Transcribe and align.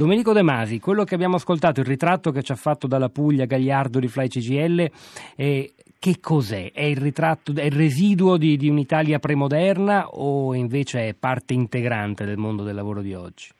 Domenico 0.00 0.32
De 0.32 0.40
Masi, 0.40 0.80
quello 0.80 1.04
che 1.04 1.14
abbiamo 1.14 1.36
ascoltato, 1.36 1.80
il 1.80 1.86
ritratto 1.86 2.30
che 2.30 2.40
ci 2.40 2.52
ha 2.52 2.54
fatto 2.54 2.86
dalla 2.86 3.10
Puglia 3.10 3.44
Gagliardo 3.44 3.98
di 3.98 4.08
Fly 4.08 4.28
CGL, 4.28 4.90
eh, 5.36 5.74
che 5.98 6.14
cos'è? 6.22 6.72
È 6.72 6.84
il, 6.84 6.96
ritratto, 6.96 7.52
è 7.54 7.64
il 7.64 7.76
residuo 7.76 8.38
di, 8.38 8.56
di, 8.56 8.70
un'Italia 8.70 9.18
premoderna 9.18 10.08
o 10.08 10.54
invece 10.54 11.08
è 11.08 11.12
parte 11.12 11.52
integrante 11.52 12.24
del 12.24 12.38
mondo 12.38 12.62
del 12.62 12.76
lavoro 12.76 13.02
di 13.02 13.12
oggi? 13.12 13.50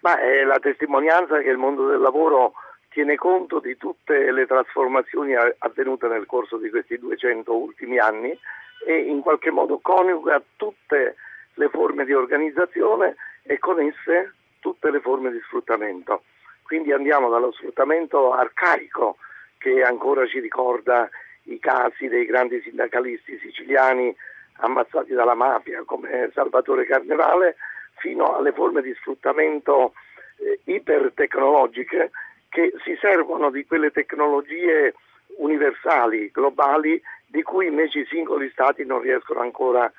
Ma 0.00 0.18
è 0.18 0.42
la 0.42 0.58
testimonianza 0.58 1.38
che 1.42 1.50
il 1.50 1.58
mondo 1.58 1.86
del 1.86 2.00
lavoro 2.00 2.54
tiene 2.88 3.16
conto 3.16 3.60
di 3.60 3.76
tutte 3.76 4.32
le 4.32 4.46
trasformazioni 4.46 5.34
avvenute 5.58 6.08
nel 6.08 6.24
corso 6.24 6.56
di 6.56 6.70
questi 6.70 6.98
200 6.98 7.54
ultimi 7.54 7.98
anni 7.98 8.30
e 8.86 8.96
in 8.96 9.20
qualche 9.20 9.50
modo 9.50 9.80
coniuga 9.82 10.42
tutte 10.56 11.16
le 11.52 11.68
forme 11.68 12.06
di 12.06 12.14
organizzazione 12.14 13.16
e 13.42 13.58
con 13.58 13.78
esse 13.80 14.32
tutte 14.60 14.90
le 14.90 15.00
forme 15.00 15.30
di 15.30 15.40
sfruttamento. 15.44 16.22
Quindi 16.62 16.92
andiamo 16.92 17.30
dallo 17.30 17.52
sfruttamento 17.52 18.32
arcaico 18.32 19.16
che 19.58 19.82
ancora 19.82 20.26
ci 20.26 20.40
ricorda 20.40 21.08
i 21.44 21.58
casi 21.58 22.08
dei 22.08 22.26
grandi 22.26 22.60
sindacalisti 22.60 23.38
siciliani 23.38 24.14
ammazzati 24.60 25.14
dalla 25.14 25.34
mafia 25.34 25.82
come 25.84 26.30
Salvatore 26.34 26.84
Carnevale 26.84 27.56
fino 27.96 28.36
alle 28.36 28.52
forme 28.52 28.82
di 28.82 28.94
sfruttamento 28.94 29.94
eh, 30.36 30.60
ipertecnologiche 30.64 32.10
che 32.48 32.72
si 32.84 32.96
servono 33.00 33.50
di 33.50 33.64
quelle 33.66 33.90
tecnologie 33.90 34.94
universali, 35.36 36.30
globali, 36.30 37.00
di 37.26 37.42
cui 37.42 37.66
invece 37.66 38.00
i 38.00 38.06
singoli 38.06 38.48
stati 38.50 38.84
non 38.84 39.00
riescono 39.00 39.40
ancora 39.40 39.90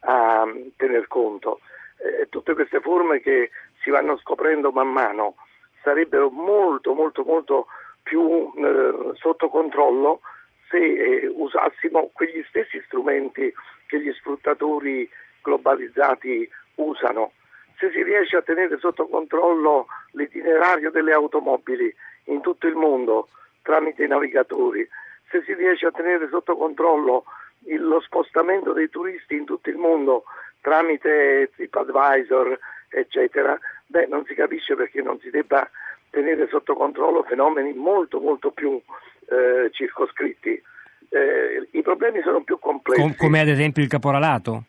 a 0.00 0.42
um, 0.42 0.70
tener 0.76 1.06
conto. 1.08 1.60
Eh, 1.98 2.28
tutte 2.28 2.54
queste 2.54 2.80
forme 2.80 3.20
che 3.20 3.50
si 3.82 3.90
vanno 3.90 4.18
scoprendo 4.18 4.70
man 4.70 4.88
mano 4.88 5.36
sarebbero 5.82 6.28
molto 6.30 6.92
molto 6.92 7.24
molto 7.24 7.66
più 8.02 8.52
eh, 8.56 9.12
sotto 9.14 9.48
controllo 9.48 10.20
se 10.68 10.76
eh, 10.76 11.26
usassimo 11.26 12.10
quegli 12.12 12.44
stessi 12.48 12.82
strumenti 12.86 13.52
che 13.86 14.00
gli 14.00 14.12
sfruttatori 14.12 15.08
globalizzati 15.42 16.48
usano. 16.76 17.32
Se 17.78 17.90
si 17.90 18.02
riesce 18.02 18.36
a 18.36 18.42
tenere 18.42 18.78
sotto 18.78 19.06
controllo 19.06 19.86
l'itinerario 20.12 20.90
delle 20.90 21.12
automobili 21.12 21.94
in 22.24 22.40
tutto 22.40 22.66
il 22.66 22.74
mondo 22.74 23.28
tramite 23.62 24.04
i 24.04 24.08
navigatori, 24.08 24.86
se 25.30 25.42
si 25.44 25.54
riesce 25.54 25.86
a 25.86 25.92
tenere 25.92 26.28
sotto 26.28 26.56
controllo 26.56 27.24
il, 27.66 27.82
lo 27.82 28.00
spostamento 28.00 28.72
dei 28.72 28.88
turisti 28.88 29.34
in 29.34 29.44
tutto 29.44 29.68
il 29.68 29.76
mondo 29.76 30.24
tramite 30.60 31.50
TripAdvisor, 31.54 32.58
eccetera, 32.88 33.58
beh, 33.86 34.06
non 34.06 34.24
si 34.26 34.34
capisce 34.34 34.74
perché 34.74 35.02
non 35.02 35.18
si 35.20 35.30
debba 35.30 35.68
tenere 36.10 36.48
sotto 36.48 36.74
controllo 36.74 37.22
fenomeni 37.24 37.72
molto 37.74 38.20
molto 38.20 38.50
più 38.50 38.80
eh, 39.28 39.70
circoscritti. 39.72 40.60
Eh, 41.08 41.68
I 41.70 41.82
problemi 41.82 42.20
sono 42.22 42.42
più 42.42 42.58
complessi. 42.58 43.00
Com- 43.00 43.16
come 43.16 43.40
ad 43.40 43.48
esempio 43.48 43.82
il 43.82 43.88
caporalato? 43.88 44.64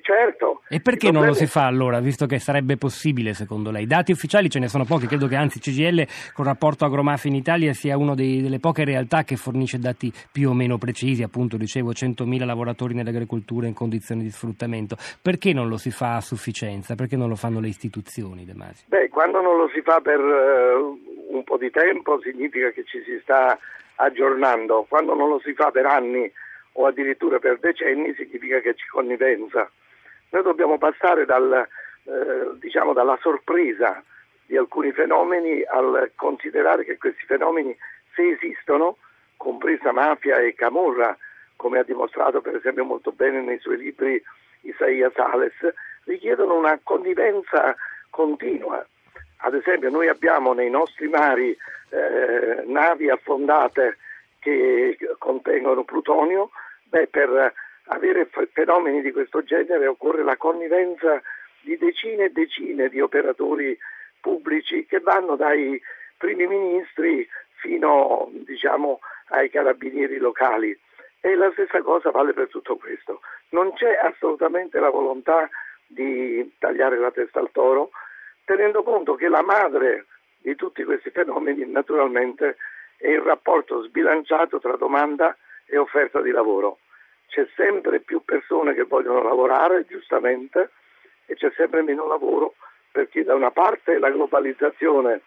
Certo. 0.00 0.57
E 0.70 0.80
perché 0.80 1.10
non 1.10 1.24
lo 1.24 1.32
si 1.32 1.46
fa 1.46 1.64
allora, 1.64 1.98
visto 1.98 2.26
che 2.26 2.38
sarebbe 2.38 2.76
possibile 2.76 3.32
secondo 3.32 3.70
lei? 3.70 3.84
I 3.84 3.86
dati 3.86 4.12
ufficiali 4.12 4.50
ce 4.50 4.58
ne 4.58 4.68
sono 4.68 4.84
pochi, 4.84 5.06
credo 5.06 5.26
che 5.26 5.34
anzi 5.34 5.60
CGL 5.60 6.06
con 6.34 6.44
il 6.44 6.50
rapporto 6.50 6.84
Agromafi 6.84 7.28
in 7.28 7.36
Italia 7.36 7.72
sia 7.72 7.96
una 7.96 8.14
delle 8.14 8.58
poche 8.58 8.84
realtà 8.84 9.22
che 9.24 9.36
fornisce 9.36 9.78
dati 9.78 10.12
più 10.30 10.50
o 10.50 10.52
meno 10.52 10.76
precisi, 10.76 11.22
appunto 11.22 11.56
dicevo 11.56 11.92
100.000 11.92 12.44
lavoratori 12.44 12.92
nell'agricoltura 12.92 13.66
in 13.66 13.72
condizioni 13.72 14.22
di 14.22 14.30
sfruttamento. 14.30 14.96
Perché 15.22 15.54
non 15.54 15.68
lo 15.68 15.78
si 15.78 15.90
fa 15.90 16.16
a 16.16 16.20
sufficienza? 16.20 16.94
Perché 16.94 17.16
non 17.16 17.30
lo 17.30 17.36
fanno 17.36 17.60
le 17.60 17.68
istituzioni, 17.68 18.44
De 18.44 18.52
Masi? 18.52 18.84
Beh, 18.88 19.08
quando 19.08 19.40
non 19.40 19.56
lo 19.56 19.70
si 19.72 19.80
fa 19.80 20.00
per 20.00 20.20
uh, 20.20 21.34
un 21.34 21.44
po' 21.44 21.56
di 21.56 21.70
tempo 21.70 22.20
significa 22.20 22.70
che 22.72 22.84
ci 22.84 23.02
si 23.04 23.18
sta 23.22 23.58
aggiornando, 23.94 24.84
quando 24.86 25.14
non 25.14 25.30
lo 25.30 25.40
si 25.42 25.54
fa 25.54 25.70
per 25.70 25.86
anni 25.86 26.30
o 26.72 26.84
addirittura 26.84 27.38
per 27.38 27.58
decenni 27.58 28.12
significa 28.14 28.60
che 28.60 28.74
c'è 28.74 28.84
connivenza. 28.90 29.70
Noi 30.30 30.42
dobbiamo 30.42 30.78
passare 30.78 31.24
dal, 31.24 31.66
eh, 32.04 32.50
diciamo, 32.58 32.92
dalla 32.92 33.18
sorpresa 33.20 34.02
di 34.46 34.56
alcuni 34.56 34.92
fenomeni 34.92 35.62
al 35.62 36.12
considerare 36.14 36.84
che 36.84 36.98
questi 36.98 37.24
fenomeni, 37.26 37.76
se 38.14 38.28
esistono, 38.30 38.96
compresa 39.36 39.92
mafia 39.92 40.38
e 40.38 40.54
camorra, 40.54 41.16
come 41.56 41.78
ha 41.78 41.82
dimostrato 41.82 42.40
per 42.40 42.56
esempio 42.56 42.84
molto 42.84 43.12
bene 43.12 43.40
nei 43.40 43.58
suoi 43.58 43.78
libri 43.78 44.22
Isaia 44.62 45.10
Sales, 45.14 45.54
richiedono 46.04 46.56
una 46.56 46.78
convivenza 46.82 47.76
continua. 48.10 48.84
Ad 49.38 49.54
esempio 49.54 49.90
noi 49.90 50.08
abbiamo 50.08 50.52
nei 50.52 50.70
nostri 50.70 51.08
mari 51.08 51.56
eh, 51.90 52.62
navi 52.66 53.08
affondate 53.08 53.98
che 54.40 54.96
contengono 55.18 55.84
plutonio, 55.84 56.50
beh, 56.84 57.08
per 57.08 57.52
avere 57.88 58.28
fenomeni 58.52 59.02
di 59.02 59.12
questo 59.12 59.42
genere 59.42 59.86
occorre 59.86 60.22
la 60.22 60.36
connivenza 60.36 61.22
di 61.60 61.76
decine 61.76 62.24
e 62.24 62.30
decine 62.30 62.88
di 62.88 63.00
operatori 63.00 63.76
pubblici 64.20 64.86
che 64.86 65.00
vanno 65.00 65.36
dai 65.36 65.80
primi 66.16 66.46
ministri 66.46 67.26
fino 67.56 68.30
diciamo, 68.32 69.00
ai 69.28 69.50
carabinieri 69.50 70.18
locali. 70.18 70.78
E 71.20 71.34
la 71.34 71.50
stessa 71.52 71.82
cosa 71.82 72.10
vale 72.10 72.32
per 72.32 72.48
tutto 72.48 72.76
questo. 72.76 73.20
Non 73.50 73.72
c'è 73.74 73.98
assolutamente 74.00 74.78
la 74.78 74.90
volontà 74.90 75.48
di 75.86 76.54
tagliare 76.58 76.98
la 76.98 77.10
testa 77.10 77.40
al 77.40 77.50
toro, 77.50 77.90
tenendo 78.44 78.82
conto 78.82 79.14
che 79.14 79.28
la 79.28 79.42
madre 79.42 80.06
di 80.40 80.54
tutti 80.54 80.84
questi 80.84 81.10
fenomeni 81.10 81.64
naturalmente 81.66 82.56
è 82.96 83.08
il 83.08 83.20
rapporto 83.20 83.82
sbilanciato 83.82 84.60
tra 84.60 84.76
domanda 84.76 85.36
e 85.66 85.76
offerta 85.76 86.20
di 86.20 86.30
lavoro 86.30 86.78
c'è 87.28 87.46
sempre 87.54 88.00
più 88.00 88.22
persone 88.24 88.74
che 88.74 88.84
vogliono 88.84 89.22
lavorare, 89.22 89.86
giustamente, 89.86 90.70
e 91.26 91.34
c'è 91.34 91.50
sempre 91.56 91.82
meno 91.82 92.06
lavoro 92.06 92.54
perché 92.90 93.22
da 93.22 93.34
una 93.34 93.50
parte 93.50 93.98
la 93.98 94.10
globalizzazione 94.10 95.20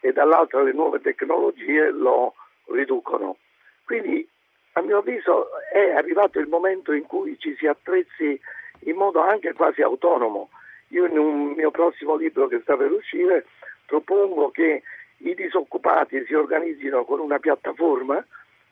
e 0.00 0.12
dall'altra 0.12 0.62
le 0.62 0.72
nuove 0.72 1.00
tecnologie 1.00 1.90
lo 1.90 2.34
riducono. 2.66 3.36
Quindi 3.84 4.26
a 4.72 4.80
mio 4.80 4.98
avviso 4.98 5.48
è 5.72 5.90
arrivato 5.90 6.38
il 6.38 6.46
momento 6.46 6.92
in 6.92 7.04
cui 7.04 7.38
ci 7.38 7.54
si 7.56 7.66
attrezzi 7.66 8.40
in 8.84 8.96
modo 8.96 9.20
anche 9.20 9.52
quasi 9.52 9.82
autonomo. 9.82 10.50
Io 10.88 11.06
in 11.06 11.18
un 11.18 11.52
mio 11.52 11.70
prossimo 11.70 12.16
libro 12.16 12.46
che 12.46 12.60
sta 12.60 12.76
per 12.76 12.90
uscire 12.90 13.46
propongo 13.84 14.50
che 14.50 14.82
i 15.18 15.34
disoccupati 15.34 16.24
si 16.24 16.34
organizzino 16.34 17.04
con 17.04 17.20
una 17.20 17.38
piattaforma, 17.38 18.24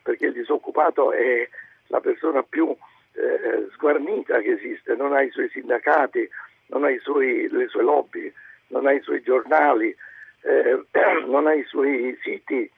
perché 0.02 0.26
il 0.26 0.32
disoccupato 0.32 1.12
è 1.12 1.48
la 1.90 2.00
persona 2.00 2.42
più 2.42 2.68
eh, 2.68 3.68
sguarnita 3.74 4.40
che 4.40 4.52
esiste, 4.52 4.94
non 4.94 5.12
ha 5.12 5.22
i 5.22 5.30
suoi 5.30 5.48
sindacati, 5.50 6.28
non 6.66 6.84
ha 6.84 6.90
suoi, 7.00 7.48
le 7.48 7.68
sue 7.68 7.82
lobby, 7.82 8.32
non 8.68 8.86
ha 8.86 8.92
i 8.92 9.00
suoi 9.02 9.22
giornali, 9.22 9.94
eh, 10.42 10.82
non 11.26 11.46
ha 11.46 11.54
i 11.54 11.64
suoi 11.64 12.18
siti 12.22 12.70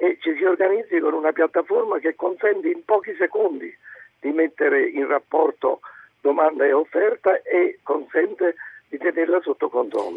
e 0.00 0.18
ci 0.20 0.34
si 0.36 0.44
organizzi 0.44 1.00
con 1.00 1.12
una 1.12 1.32
piattaforma 1.32 1.98
che 1.98 2.14
consente 2.14 2.68
in 2.68 2.84
pochi 2.84 3.14
secondi 3.18 3.76
di 4.20 4.30
mettere 4.30 4.86
in 4.88 5.06
rapporto 5.08 5.80
domanda 6.20 6.64
e 6.64 6.72
offerta 6.72 7.42
e 7.42 7.78
consente 7.82 8.54
di 8.88 8.98
tenerla 8.98 9.40
sotto 9.40 9.68
controllo. 9.68 10.16